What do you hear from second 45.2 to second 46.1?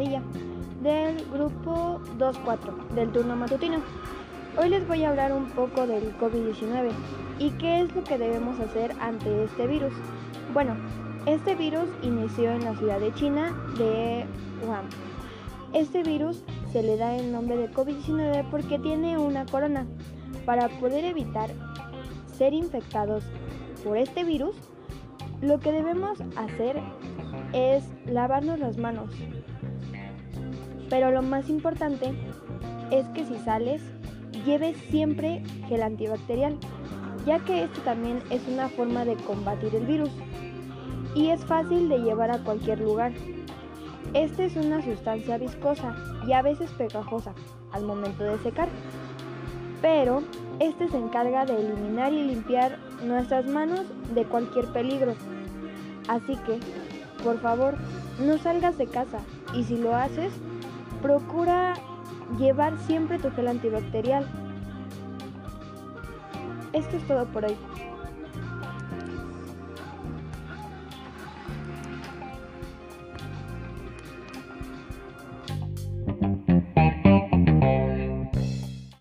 viscosa